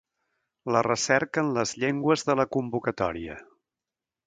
[0.75, 3.39] La recerca en les llengües de la convocatòria.